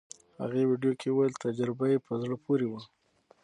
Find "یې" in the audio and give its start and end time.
1.91-1.97